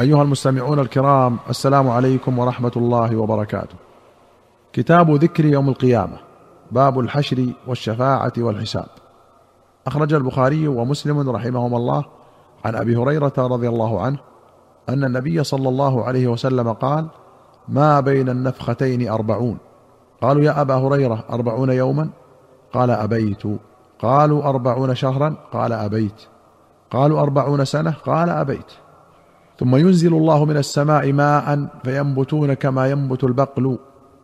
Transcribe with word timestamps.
أيها 0.00 0.22
المستمعون 0.22 0.78
الكرام 0.78 1.38
السلام 1.50 1.88
عليكم 1.88 2.38
ورحمة 2.38 2.72
الله 2.76 3.16
وبركاته. 3.16 3.74
كتاب 4.72 5.10
ذكر 5.10 5.44
يوم 5.44 5.68
القيامة 5.68 6.18
باب 6.70 7.00
الحشر 7.00 7.46
والشفاعة 7.66 8.32
والحساب. 8.38 8.86
أخرج 9.86 10.14
البخاري 10.14 10.68
ومسلم 10.68 11.30
رحمهما 11.30 11.76
الله 11.76 12.04
عن 12.64 12.74
أبي 12.74 12.96
هريرة 12.96 13.32
رضي 13.38 13.68
الله 13.68 14.00
عنه 14.00 14.18
أن 14.88 15.04
النبي 15.04 15.44
صلى 15.44 15.68
الله 15.68 16.04
عليه 16.04 16.26
وسلم 16.26 16.72
قال: 16.72 17.06
ما 17.68 18.00
بين 18.00 18.28
النفختين 18.28 19.08
أربعون. 19.08 19.58
قالوا 20.22 20.42
يا 20.42 20.60
أبا 20.60 20.74
هريرة 20.74 21.24
أربعون 21.30 21.70
يوما؟ 21.70 22.08
قال 22.72 22.90
أبيت. 22.90 23.42
قالوا 23.98 24.44
أربعون 24.48 24.94
شهرا؟ 24.94 25.36
قال 25.52 25.72
أبيت. 25.72 26.22
قالوا 26.90 27.20
أربعون 27.20 27.64
سنة؟ 27.64 27.94
قال 28.06 28.30
أبيت. 28.30 28.72
ثم 29.58 29.76
ينزل 29.76 30.14
الله 30.14 30.44
من 30.44 30.56
السماء 30.56 31.12
ماء 31.12 31.68
فينبتون 31.84 32.54
كما 32.54 32.90
ينبت 32.90 33.24
البقل 33.24 33.78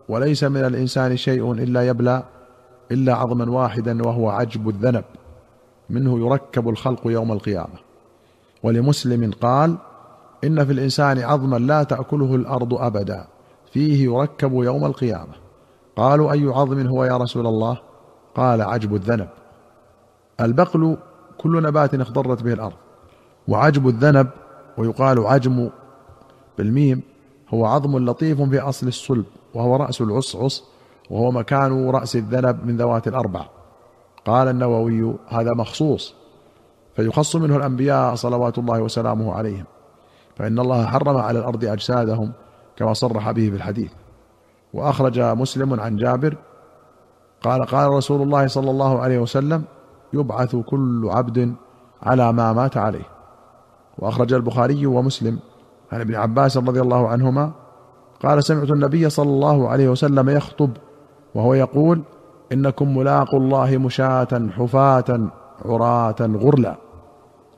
وليس 0.09 0.45
من 0.45 0.65
الإنسان 0.65 1.17
شيء 1.17 1.53
إلا 1.53 1.89
يبلى 1.89 2.23
إلا 2.91 3.15
عظما 3.15 3.51
واحدا 3.51 4.03
وهو 4.03 4.31
عجب 4.31 4.69
الذنب. 4.69 5.05
منه 5.91 6.27
يركب 6.27 6.69
الخلق 6.69 7.01
يوم 7.07 7.33
القيامة. 7.33 7.79
ولمسلم 8.63 9.31
قال 9.41 9.77
إن 10.45 10.65
في 10.65 10.73
الإنسان 10.73 11.19
عظما 11.19 11.57
لا 11.57 11.83
تأكله 11.83 12.35
الأرض 12.35 12.75
أبدا 12.75 13.27
فيه 13.73 14.05
يركب 14.05 14.53
يوم 14.53 14.85
القيامة. 14.85 15.35
قالوا 15.97 16.33
أي 16.33 16.47
عظم 16.47 16.87
هو 16.87 17.05
يا 17.05 17.17
رسول 17.17 17.47
الله؟ 17.47 17.79
قال 18.35 18.63
عجب 18.63 18.95
الذنب. 18.95 19.29
البقل 20.41 20.97
كل 21.39 21.63
نبات 21.63 21.95
اخضرت 21.95 22.43
به 22.43 22.53
الأرض 22.53 22.77
وعجب 23.49 23.89
الذنب 23.89 24.29
ويقال 24.79 25.27
عجم 25.27 25.71
بالميم 26.59 27.03
هو 27.55 27.67
عظم 27.67 27.99
لطيف 27.99 28.43
في 28.43 28.61
أصل 28.61 28.89
الصلب 28.89 29.25
وهو 29.55 29.77
رأس 29.77 30.01
العصعص 30.01 30.65
وهو 31.11 31.31
مكان 31.31 31.91
رأس 31.91 32.17
الذنب 32.17 32.67
من 32.67 32.77
ذوات 32.77 33.09
الأربع. 33.09 33.47
قال 34.27 34.49
النووي 34.49 35.15
هذا 35.29 35.55
مخصوص 35.55 36.15
فيخص 36.97 37.37
منه 37.37 37.57
الأنبياء 37.57 38.15
صلوات 38.15 38.59
الله 38.59 38.81
وسلامه 38.83 39.33
عليهم. 39.33 39.65
فإن 40.37 40.59
الله 40.59 40.87
حرم 40.87 41.17
على 41.17 41.39
الأرض 41.39 41.65
أجسادهم 41.65 42.33
كما 42.77 42.93
صرح 42.93 43.31
به 43.31 43.51
في 43.51 43.57
الحديث. 43.57 43.93
وأخرج 44.75 45.21
مسلم 45.21 45.81
عن 45.81 45.97
جابر 45.97 46.37
قال 47.43 47.65
قال 47.65 47.91
رسول 47.91 48.23
الله 48.23 48.47
صلى 48.47 48.71
الله 48.71 48.99
عليه 48.99 49.19
وسلم 49.19 49.65
يبعث 50.13 50.57
كل 50.57 51.09
عبد 51.11 51.55
على 52.03 52.33
ما 52.33 52.53
مات 52.53 52.77
عليه. 52.77 53.05
وأخرج 53.99 54.33
البخاري 54.33 54.87
ومسلم. 54.87 55.39
عن 55.93 56.01
ابن 56.01 56.15
عباس 56.15 56.57
رضي 56.57 56.81
الله 56.81 57.09
عنهما 57.09 57.51
قال 58.23 58.45
سمعت 58.45 58.71
النبي 58.71 59.11
صلى 59.11 59.31
الله 59.31 59.69
عليه 59.69 59.89
وسلم 59.89 60.31
يخطب 60.31 60.71
وهو 61.35 61.55
يقول 61.55 62.03
إنكم 62.53 62.97
ملاقوا 62.97 63.41
الله 63.41 63.77
مشاة 63.77 64.49
حفاة 64.57 65.29
عراة 65.65 66.17
غرلا. 66.21 66.77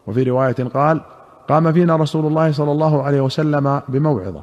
وفي 0.07 0.23
رواية 0.23 0.69
قال 0.75 1.01
قام 1.49 1.73
فينا 1.73 1.97
رسول 1.97 2.27
الله 2.27 2.53
صلى 2.53 2.73
الله 2.73 3.03
عليه 3.03 3.21
وسلم 3.21 3.81
بموعظة. 3.89 4.43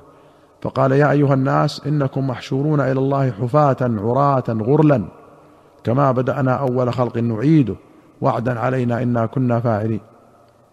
فقال 0.62 0.92
يا 0.92 1.12
أيها 1.12 1.34
الناس 1.34 1.82
إنكم 1.88 2.28
محشورون 2.28 2.82
إلى 2.82 3.00
الله 3.00 3.32
حفاة 3.32 3.78
عراة 3.82 4.44
غرلا. 4.50 5.04
كما 5.84 6.12
بدأنا 6.12 6.54
أول 6.54 6.94
خلق 6.94 7.18
نعيده. 7.18 7.76
وعدا 8.22 8.60
علينا 8.60 9.04
إنا 9.04 9.26
كنا 9.26 9.60
فاعلين. 9.60 10.00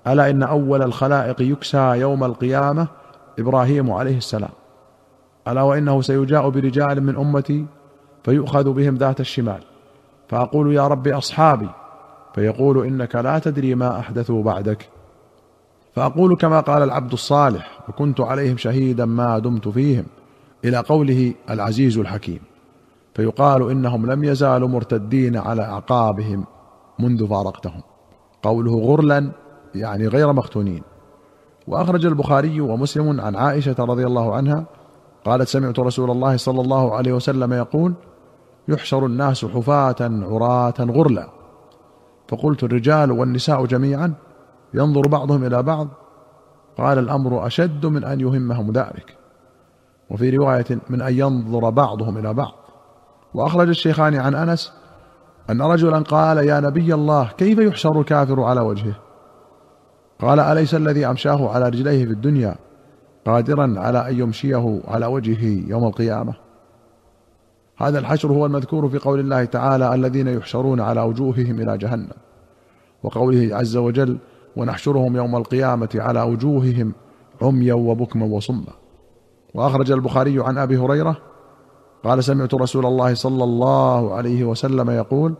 ألا 0.08 0.30
إن 0.30 0.42
أول 0.42 0.82
الخلائق 0.82 1.42
يكسى 1.42 1.78
يوم 1.78 2.24
القيامة؟ 2.24 2.88
إبراهيم 3.38 3.90
عليه 3.90 4.16
السلام. 4.16 4.50
ألا 5.48 5.62
وإنه 5.62 6.02
سيجاء 6.02 6.48
برجال 6.48 7.02
من 7.02 7.16
أمتي 7.16 7.66
فيؤخذ 8.24 8.72
بهم 8.72 8.94
ذات 8.94 9.20
الشمال. 9.20 9.60
فأقول 10.28 10.74
يا 10.74 10.86
رب 10.86 11.08
أصحابي 11.08 11.68
فيقول 12.34 12.86
إنك 12.86 13.16
لا 13.16 13.38
تدري 13.38 13.74
ما 13.74 13.98
احدثوا 13.98 14.42
بعدك. 14.42 14.88
فأقول 15.94 16.36
كما 16.36 16.60
قال 16.60 16.82
العبد 16.82 17.12
الصالح 17.12 17.80
وكنت 17.88 18.20
عليهم 18.20 18.56
شهيدا 18.56 19.04
ما 19.04 19.38
دمت 19.38 19.68
فيهم 19.68 20.04
إلى 20.64 20.76
قوله 20.76 21.34
العزيز 21.50 21.98
الحكيم. 21.98 22.40
فيقال 23.14 23.70
إنهم 23.70 24.06
لم 24.06 24.24
يزالوا 24.24 24.68
مرتدين 24.68 25.36
على 25.36 25.62
أعقابهم 25.62 26.44
منذ 26.98 27.26
فارقتهم. 27.28 27.82
قوله 28.42 28.78
غرلا 28.78 29.30
يعني 29.78 30.08
غير 30.08 30.32
مختونين 30.32 30.82
وأخرج 31.68 32.06
البخاري 32.06 32.60
ومسلم 32.60 33.20
عن 33.20 33.36
عائشة 33.36 33.76
رضي 33.78 34.06
الله 34.06 34.34
عنها 34.34 34.64
قالت 35.24 35.48
سمعت 35.48 35.78
رسول 35.78 36.10
الله 36.10 36.36
صلى 36.36 36.60
الله 36.60 36.94
عليه 36.94 37.12
وسلم 37.12 37.52
يقول 37.52 37.94
يحشر 38.68 39.06
الناس 39.06 39.44
حفاة 39.44 39.96
عراة 40.00 40.74
غرلا. 40.80 41.28
فقلت 42.28 42.64
الرجال 42.64 43.12
والنساء 43.12 43.66
جميعا 43.66 44.14
ينظر 44.74 45.08
بعضهم 45.08 45.44
إلى 45.44 45.62
بعض. 45.62 45.88
قال 46.78 46.98
الأمر 46.98 47.46
أشد 47.46 47.86
من 47.86 48.04
أن 48.04 48.20
يهمهم 48.20 48.72
ذلك. 48.72 49.16
وفي 50.10 50.36
رواية 50.36 50.78
من 50.90 51.02
أن 51.02 51.18
ينظر 51.18 51.70
بعضهم 51.70 52.18
إلى 52.18 52.34
بعض. 52.34 52.54
وأخرج 53.34 53.68
الشيخان 53.68 54.14
عن 54.14 54.34
أنس 54.34 54.72
أن 55.50 55.62
رجلا 55.62 55.98
قال 55.98 56.38
يا 56.38 56.60
نبي 56.60 56.94
الله 56.94 57.28
كيف 57.38 57.58
يحشر 57.58 58.00
الكافر 58.00 58.42
على 58.42 58.60
وجهه؟ 58.60 58.94
قال 60.20 60.40
أليس 60.40 60.74
الذي 60.74 61.06
أمشاه 61.06 61.48
على 61.50 61.68
رجليه 61.68 62.04
في 62.04 62.12
الدنيا 62.12 62.56
قادرا 63.26 63.74
على 63.76 64.10
أن 64.10 64.18
يمشيه 64.18 64.80
على 64.88 65.06
وجهه 65.06 65.70
يوم 65.70 65.84
القيامة؟ 65.84 66.34
هذا 67.76 67.98
الحشر 67.98 68.32
هو 68.32 68.46
المذكور 68.46 68.88
في 68.88 68.98
قول 68.98 69.20
الله 69.20 69.44
تعالى 69.44 69.94
الذين 69.94 70.28
يحشرون 70.28 70.80
على 70.80 71.00
وجوههم 71.00 71.60
إلى 71.60 71.78
جهنم. 71.78 72.12
وقوله 73.02 73.56
عز 73.56 73.76
وجل 73.76 74.18
ونحشرهم 74.56 75.16
يوم 75.16 75.36
القيامة 75.36 75.88
على 75.94 76.22
وجوههم 76.22 76.92
عميا 77.42 77.74
وبكما 77.74 78.26
وصما. 78.26 78.72
وأخرج 79.54 79.90
البخاري 79.90 80.40
عن 80.40 80.58
أبي 80.58 80.76
هريرة 80.76 81.16
قال 82.04 82.24
سمعت 82.24 82.54
رسول 82.54 82.86
الله 82.86 83.14
صلى 83.14 83.44
الله 83.44 84.14
عليه 84.14 84.44
وسلم 84.44 84.90
يقول 84.90 85.34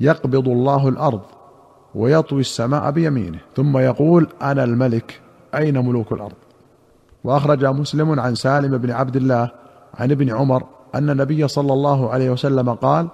يقبض 0.00 0.48
الله 0.48 0.88
الأرض 0.88 1.20
ويطوي 1.94 2.40
السماء 2.40 2.90
بيمينه. 2.90 3.38
ثم 3.56 3.78
يقول 3.78 4.28
أنا 4.42 4.64
الملك 4.64 5.20
أين 5.54 5.86
ملوك 5.86 6.12
الأرض؟ 6.12 6.34
وأخرج 7.24 7.64
مسلم 7.64 8.20
عن 8.20 8.34
سالم 8.34 8.78
بن 8.78 8.90
عبد 8.90 9.16
الله 9.16 9.50
عن 9.94 10.10
ابن 10.10 10.30
عمر 10.30 10.62
أن 10.94 11.10
النبي 11.10 11.48
صلى 11.48 11.72
الله 11.72 12.10
عليه 12.10 12.30
وسلم 12.30 12.70
قال 12.70 13.08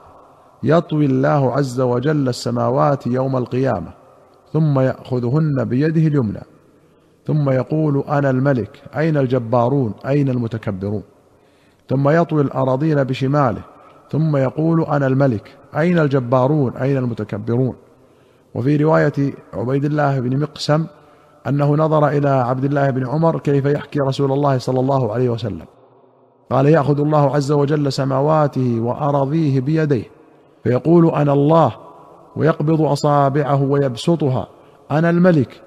يطوي 0.62 1.06
الله 1.06 1.52
عز 1.52 1.80
وجل 1.80 2.28
السماوات 2.28 3.06
يوم 3.06 3.36
القيامة 3.36 3.92
ثم 4.52 4.80
يأخذهن 4.80 5.64
بيده 5.64 6.06
اليمنى. 6.06 6.40
ثم 7.26 7.50
يقول 7.50 8.04
أنا 8.08 8.30
الملك 8.30 8.82
أين 8.96 9.16
الجبارون؟ 9.16 9.94
أين 10.06 10.28
المتكبرون؟ 10.28 11.02
ثم 11.88 12.08
يطوي 12.08 12.42
الأراضين 12.42 13.04
بشماله. 13.04 13.62
ثم 14.10 14.36
يقول 14.36 14.84
أنا 14.84 15.06
الملك 15.06 15.56
أين 15.76 15.98
الجبارون؟ 15.98 16.76
أين 16.76 16.96
المتكبرون؟ 16.96 17.74
وفي 18.54 18.76
رواية 18.76 19.34
عبيد 19.54 19.84
الله 19.84 20.20
بن 20.20 20.40
مقسم 20.40 20.86
أنه 21.48 21.74
نظر 21.74 22.08
إلى 22.08 22.28
عبد 22.28 22.64
الله 22.64 22.90
بن 22.90 23.06
عمر 23.06 23.38
كيف 23.38 23.64
يحكي 23.64 23.98
رسول 24.00 24.32
الله 24.32 24.58
صلى 24.58 24.80
الله 24.80 25.12
عليه 25.12 25.30
وسلم. 25.30 25.66
قال 26.50 26.66
يأخذ 26.66 27.00
الله 27.00 27.34
عز 27.36 27.52
وجل 27.52 27.92
سماواته 27.92 28.80
وأراضيه 28.80 29.60
بيديه 29.60 30.04
فيقول 30.64 31.10
أنا 31.10 31.32
الله 31.32 31.72
ويقبض 32.36 32.82
أصابعه 32.82 33.62
ويبسطها 33.62 34.48
أنا 34.90 35.10
الملك. 35.10 35.62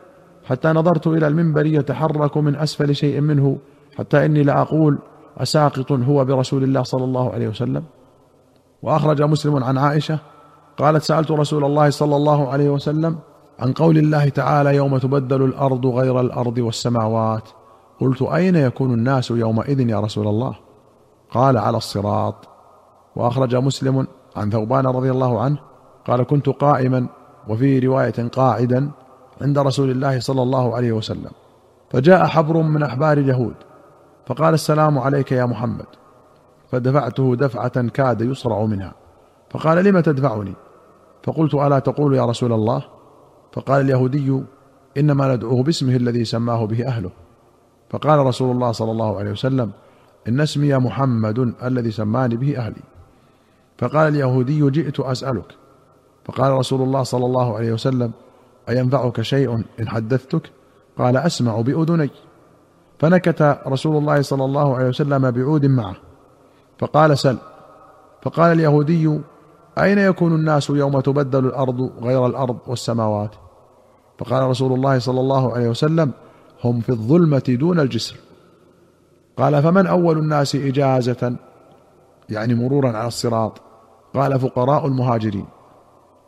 حتى 0.46 0.68
نظرت 0.68 1.08
إلى 1.08 1.28
المنبر 1.28 1.66
يتحرك 1.66 2.38
من 2.38 2.56
أسفل 2.56 2.96
شيء 2.96 3.22
منه 3.22 3.58
حتى 3.98 4.26
إني 4.26 4.44
لاقول 4.44 4.98
أساقط 5.38 5.92
هو 5.92 6.26
برسول 6.26 6.64
الله 6.64 6.84
صلى 6.84 7.04
الله 7.04 7.34
عليه 7.34 7.48
وسلم. 7.48 7.84
وأخرج 8.82 9.22
مسلم 9.22 9.64
عن 9.64 9.78
عائشة 9.78 10.20
قالت 10.78 11.04
سألت 11.04 11.32
رسول 11.32 11.66
الله 11.66 11.90
صلى 11.90 12.16
الله 12.16 12.50
عليه 12.50 12.70
وسلم 12.70 13.18
عن 13.60 13.74
قول 13.74 13.98
الله 13.98 14.30
تعالى 14.30 14.76
يوم 14.76 14.98
تبدل 14.98 15.42
الأرض 15.42 15.86
غير 15.86 16.20
الأرض 16.20 16.58
والسماوات. 16.58 17.50
قلت 18.02 18.22
أين 18.22 18.56
يكون 18.56 18.94
الناس 18.94 19.32
يومئذ 19.32 19.90
يا 19.90 20.00
رسول 20.00 20.28
الله؟ 20.28 20.56
قال 21.32 21.58
على 21.58 21.78
الصراط. 21.78 22.36
وأخرج 23.16 23.56
مسلم 23.56 24.08
عن 24.36 24.50
ثوبان 24.50 24.88
رضي 24.88 25.12
الله 25.12 25.42
عنه 25.42 25.58
قال 26.08 26.24
كنت 26.24 26.50
قائما 26.50 27.08
وفي 27.48 27.80
رواية 27.80 28.28
قاعدا 28.28 28.92
عند 29.42 29.58
رسول 29.60 29.92
الله 29.92 30.20
صلى 30.20 30.42
الله 30.42 30.76
عليه 30.76 30.92
وسلم. 30.92 31.32
فجاء 31.90 32.26
حبر 32.26 32.58
من 32.58 32.84
أحبار 32.84 33.18
اليهود 33.18 33.56
فقال 34.26 34.54
السلام 34.54 35.00
عليك 35.00 35.32
يا 35.32 35.46
محمد. 35.46 35.86
فدفعته 36.72 37.36
دفعة 37.36 37.88
كاد 37.88 38.22
يصرع 38.22 38.66
منها. 38.66 38.94
فقال 39.50 39.84
لم 39.84 40.00
تدفعني؟ 40.00 40.54
فقلت 41.24 41.54
ألا 41.54 41.80
تقول 41.80 42.16
يا 42.16 42.26
رسول 42.26 42.54
الله؟ 42.54 42.84
فقال 43.54 43.82
اليهودي 43.82 44.42
إنما 44.98 45.36
ندعوه 45.36 45.64
باسمه 45.64 45.96
الذي 45.96 46.26
سماه 46.26 46.66
به 46.66 46.88
أهله. 46.88 47.12
فقال 47.90 48.20
رسول 48.20 48.52
الله 48.52 48.72
صلى 48.72 48.92
الله 48.92 49.20
عليه 49.20 49.32
وسلم 49.32 49.72
إن 50.28 50.42
اسمي 50.42 50.74
محمد 50.74 51.54
الذي 51.64 51.92
سماني 51.92 52.36
به 52.36 52.58
أهلي. 52.58 52.82
فقال 53.78 54.08
اليهودي 54.08 54.70
جئت 54.70 55.00
أسألك. 55.00 55.56
فقال 56.26 56.52
رسول 56.52 56.82
الله 56.82 57.04
صلى 57.04 57.26
الله 57.26 57.56
عليه 57.56 57.74
وسلم 57.74 58.12
أينفعك 58.70 59.22
شيء 59.22 59.64
إن 59.80 59.88
حدثتك؟ 59.88 60.50
قال 60.98 61.18
أسمع 61.18 61.62
بأذني. 61.62 62.10
فنكت 63.00 63.60
رسول 63.68 63.98
الله 63.98 64.22
صلى 64.22 64.46
الله 64.46 64.76
عليه 64.76 64.88
وسلم 64.88 65.32
بعود 65.32 65.66
معه. 65.66 65.96
فقال 66.80 67.18
سل. 67.18 67.38
فقال 68.22 68.52
اليهودي 68.52 69.20
أين 69.78 69.98
يكون 69.98 70.36
الناس 70.36 70.70
يوم 70.70 71.00
تبدل 71.00 71.46
الأرض 71.46 71.92
غير 72.04 72.26
الأرض 72.26 72.58
والسماوات؟ 72.68 73.32
فقال 74.20 74.44
رسول 74.44 74.74
الله 74.74 75.00
صلى 75.00 75.20
الله 75.20 75.54
عليه 75.54 75.70
وسلم 75.70 76.12
هم 76.64 76.80
في 76.80 76.90
الظلمة 76.90 77.44
دون 77.60 77.80
الجسر. 77.80 78.16
قال 79.38 79.64
فمن 79.64 79.88
أول 79.88 80.18
الناس 80.18 80.56
إجازة؟ 80.56 81.36
يعني 82.30 82.56
مرورا 82.56 82.98
على 82.98 83.08
الصراط. 83.08 83.62
قال 84.14 84.40
فقراء 84.40 84.88
المهاجرين. 84.88 85.46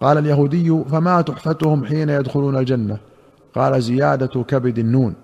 قال 0.01 0.17
اليهودي 0.17 0.83
فما 0.83 1.21
تحفتهم 1.21 1.85
حين 1.85 2.09
يدخلون 2.09 2.57
الجنة؟ 2.57 2.97
قال 3.55 3.81
زيادة 3.81 4.43
كبد 4.43 4.79
النون. 4.79 5.15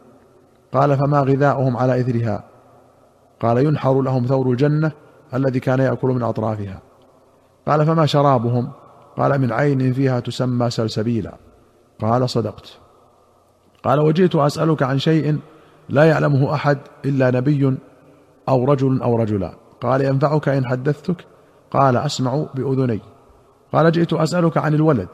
قال 0.74 0.98
فما 0.98 1.20
غذاؤهم 1.20 1.78
على 1.78 2.02
إثرها؟ 2.02 2.44
قال 3.42 3.58
ينحر 3.58 4.02
لهم 4.02 4.26
ثور 4.26 4.52
الجنة 4.52 4.92
الذي 5.34 5.60
كان 5.60 5.80
يأكل 5.80 6.08
من 6.08 6.24
أطرافها. 6.24 6.91
قال 7.68 7.86
فما 7.86 8.06
شرابهم؟ 8.06 8.72
قال 9.18 9.42
من 9.42 9.52
عين 9.52 9.94
فيها 9.94 10.20
تسمى 10.20 10.70
سلسبيلا. 10.70 11.34
قال 12.02 12.30
صدقت. 12.30 12.78
قال 13.84 14.00
وجئت 14.00 14.36
أسألك 14.36 14.84
عن 14.84 15.00
شيء 15.00 15.40
لا 15.90 16.04
يعلمه 16.04 16.54
أحد 16.54 16.78
إلا 17.06 17.32
نبي 17.32 17.78
أو 18.50 18.66
رجل 18.66 19.02
أو 19.02 19.16
رجلان 19.16 19.54
قال 19.82 20.02
ينفعك 20.02 20.50
إن 20.50 20.66
حدثتك? 20.66 21.26
قال 21.72 21.98
أسمع 21.98 22.46
بأذني. 22.54 23.00
قال 23.74 23.92
جئت 23.92 24.14
أسألك 24.14 24.58
عن 24.58 24.74
الولد. 24.74 25.10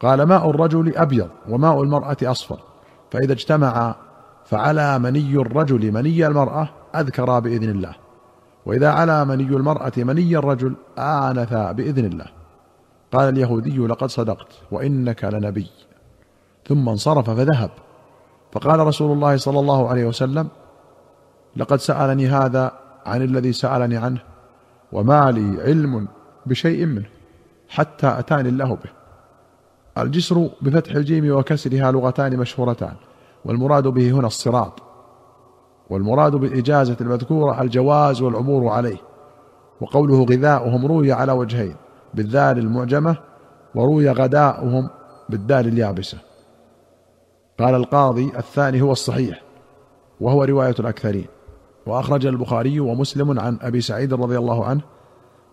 قال 0.00 0.22
ماء 0.22 0.50
الرجل 0.50 0.96
أبيض 0.96 1.28
وماء 1.48 1.82
المرأة 1.82 2.16
أصفر 2.22 2.58
فإذا 3.10 3.32
اجتمعا 3.32 3.94
فعلى 4.44 4.98
مني 4.98 5.36
الرجل 5.36 5.92
مني 5.92 6.26
المرأة 6.26 6.68
أذكرا 6.94 7.38
بإذن 7.38 7.70
الله. 7.70 8.07
وإذا 8.68 8.90
علا 8.90 9.24
مني 9.24 9.56
المرأة 9.56 9.92
مني 9.96 10.36
الرجل 10.36 10.74
آنثا 10.98 11.72
بإذن 11.72 12.04
الله. 12.04 12.26
قال 13.12 13.28
اليهودي 13.28 13.78
لقد 13.78 14.08
صدقت 14.08 14.52
وإنك 14.70 15.24
لنبي. 15.24 15.70
ثم 16.66 16.88
انصرف 16.88 17.30
فذهب. 17.30 17.70
فقال 18.52 18.80
رسول 18.80 19.12
الله 19.12 19.36
صلى 19.36 19.60
الله 19.60 19.88
عليه 19.88 20.04
وسلم 20.04 20.48
لقد 21.56 21.76
سألني 21.76 22.28
هذا 22.28 22.72
عن 23.06 23.22
الذي 23.22 23.52
سألني 23.52 23.96
عنه 23.96 24.20
وما 24.92 25.30
لي 25.30 25.62
علم 25.62 26.08
بشيء 26.46 26.86
منه 26.86 27.08
حتى 27.68 28.06
أتاني 28.18 28.48
الله 28.48 28.74
به. 28.74 28.90
الجسر 30.02 30.50
بفتح 30.62 30.94
الجيم 30.94 31.36
وكسرها 31.36 31.92
لغتان 31.92 32.36
مشهورتان 32.36 32.94
والمراد 33.44 33.86
به 33.86 34.10
هنا 34.10 34.26
الصراط. 34.26 34.87
والمراد 35.90 36.36
بالاجازه 36.36 36.96
المذكورة 37.00 37.62
الجواز 37.62 38.22
والعبور 38.22 38.68
عليه 38.68 38.98
وقوله 39.80 40.24
غذاؤهم 40.24 40.86
روي 40.86 41.12
على 41.12 41.32
وجهين 41.32 41.76
بالذال 42.14 42.58
المعجمة 42.58 43.16
وروي 43.74 44.10
غداؤهم 44.10 44.90
بالدال 45.28 45.68
اليابسة. 45.68 46.18
قال 47.58 47.74
القاضي 47.74 48.32
الثاني 48.36 48.82
هو 48.82 48.92
الصحيح 48.92 49.42
وهو 50.20 50.44
رواية 50.44 50.74
الأكثرين 50.80 51.26
وأخرج 51.86 52.26
البخاري 52.26 52.80
ومسلم 52.80 53.40
عن 53.40 53.58
أبي 53.62 53.80
سعيد 53.80 54.14
رضي 54.14 54.38
الله 54.38 54.64
عنه 54.64 54.80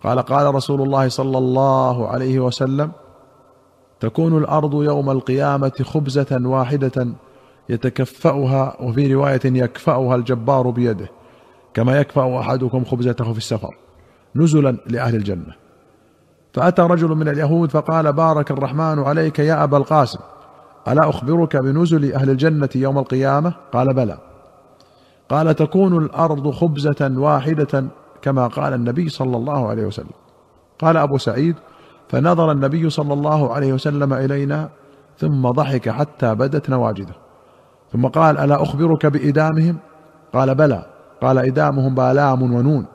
قال 0.03 0.19
قال 0.19 0.55
رسول 0.55 0.81
الله 0.81 1.09
صلى 1.09 1.37
الله 1.37 2.07
عليه 2.07 2.39
وسلم 2.39 2.91
تكون 3.99 4.37
الأرض 4.37 4.83
يوم 4.83 5.09
القيامة 5.09 5.71
خبزة 5.81 6.41
واحدة 6.45 7.07
يتكفأها 7.69 8.81
وفي 8.81 9.13
رواية 9.13 9.41
يكفأها 9.45 10.15
الجبار 10.15 10.69
بيده 10.69 11.09
كما 11.73 11.99
يكفأ 11.99 12.39
أحدكم 12.39 12.85
خبزته 12.85 13.31
في 13.31 13.37
السفر 13.37 13.75
نزلا 14.35 14.77
لأهل 14.87 15.15
الجنة. 15.15 15.55
فأتى 16.53 16.81
رجل 16.81 17.07
من 17.07 17.27
اليهود 17.27 17.71
فقال 17.71 18.13
بارك 18.13 18.51
الرحمن 18.51 18.99
عليك 18.99 19.39
يا 19.39 19.63
أبا 19.63 19.77
القاسم 19.77 20.19
ألا 20.87 21.09
أخبرك 21.09 21.57
بنزل 21.57 22.13
أهل 22.13 22.29
الجنة 22.29 22.69
يوم 22.75 22.97
القيامه 22.97 23.53
قال 23.73 23.93
بلى. 23.93 24.17
قال 25.29 25.55
تكون 25.55 25.97
الأرض 25.97 26.51
خبزة 26.51 27.11
واحدة 27.17 27.85
كما 28.21 28.47
قال 28.47 28.73
النبي 28.73 29.09
صلى 29.09 29.37
الله 29.37 29.67
عليه 29.67 29.85
وسلم. 29.85 30.15
قال 30.79 30.97
أبو 30.97 31.17
سعيد 31.17 31.55
فنظر 32.09 32.51
النبي 32.51 32.89
صلى 32.89 33.13
الله 33.13 33.53
عليه 33.53 33.73
وسلم 33.73 34.13
إلينا 34.13 34.69
ثم 35.17 35.49
ضحك 35.49 35.89
حتى 35.89 36.35
بدت 36.35 36.69
نواجذه. 36.69 37.24
ثم 37.95 38.07
قال 38.07 38.37
ألا 38.37 38.63
أخبرك 38.63 39.05
بإدامهم؟ 39.05 39.77
قال 40.33 40.55
بلى. 40.55 40.85
قال 41.21 41.37
إدامهم 41.37 41.95
بالام 41.95 42.41
ونون. 42.41 42.85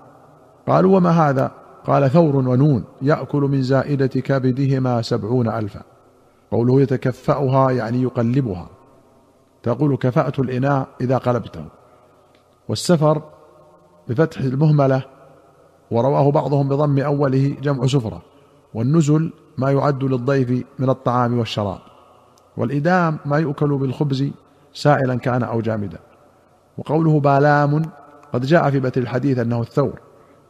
قالوا 0.68 0.96
وما 0.96 1.10
هذا؟ 1.10 1.50
قال 1.86 2.10
ثور 2.10 2.36
ونون 2.36 2.84
يأكل 3.02 3.40
من 3.40 3.62
زائدة 3.62 4.06
كبدهما 4.06 5.02
سبعون 5.02 5.48
ألفا. 5.48 5.82
قوله 6.50 6.80
يتكفأها 6.80 7.70
يعني 7.70 8.02
يقلبها. 8.02 8.66
تقول 9.62 9.96
كفأت 9.96 10.38
الإناء 10.38 10.88
إذا 11.00 11.18
قلبته. 11.18 11.64
والسفر 12.68 13.22
بفتح 14.08 14.40
المهملة 14.40 15.02
ورواه 15.90 16.30
بعضهم 16.30 16.68
بضم 16.68 16.98
أوله 16.98 17.56
جمع 17.62 17.86
سفرة. 17.86 18.22
والنزل 18.74 19.32
ما 19.58 19.70
يعد 19.70 20.04
للضيف 20.04 20.64
من 20.78 20.90
الطعام 20.90 21.38
والشراب. 21.38 21.78
والإدام 22.56 23.18
ما 23.24 23.38
يؤكل 23.38 23.78
بالخبز 23.78 24.30
سائلا 24.72 25.14
كان 25.14 25.42
أو 25.42 25.60
جامدا. 25.60 25.98
وقوله 26.78 27.20
بالام 27.20 27.82
قد 28.32 28.46
جاء 28.46 28.70
في 28.70 28.80
بتر 28.80 29.00
الحديث 29.00 29.38
أنه 29.38 29.60
الثور 29.60 30.00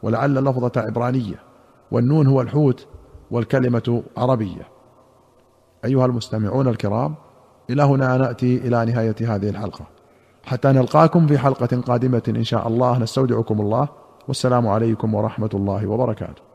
ولعل 0.02 0.34
لفظة 0.34 0.72
عبرانية 0.76 1.42
والنون 1.90 2.26
هو 2.26 2.40
الحوت 2.40 2.86
والكلمة 3.30 4.02
عربية. 4.16 4.68
أيها 5.84 6.06
المستمعون 6.06 6.68
الكرام 6.68 7.14
إلى 7.70 7.82
هنا 7.82 8.16
نأتي 8.16 8.56
إلى 8.56 8.84
نهاية 8.84 9.16
هذه 9.20 9.48
الحلقة. 9.48 9.84
حتى 10.44 10.68
نلقاكم 10.68 11.26
في 11.26 11.38
حلقة 11.38 11.80
قادمة 11.80 12.22
إن 12.28 12.44
شاء 12.44 12.68
الله 12.68 12.98
نستودعكم 12.98 13.60
الله 13.60 13.88
والسلام 14.28 14.68
عليكم 14.68 15.14
ورحمة 15.14 15.50
الله 15.54 15.86
وبركاته. 15.86 16.49